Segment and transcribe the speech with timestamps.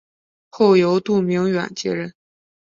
[0.49, 2.11] 后由杜明远接任。